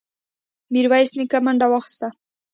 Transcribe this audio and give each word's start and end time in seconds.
ميرويس 0.73 1.09
نيکه 1.17 1.37
منډه 1.45 1.67
واخيسته. 1.69 2.07